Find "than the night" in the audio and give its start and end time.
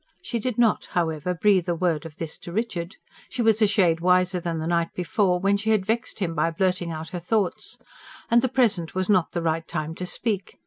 4.39-4.89